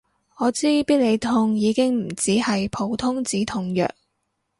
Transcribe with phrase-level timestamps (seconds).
[0.37, 3.87] 我知必理痛已經唔止係普通止痛藥